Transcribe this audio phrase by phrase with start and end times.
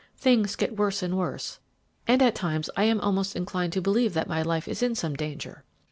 [0.17, 1.59] Things get worse and worse,
[2.07, 5.13] and at times I am almost inclined to believe that my life is in some
[5.15, 5.63] danger.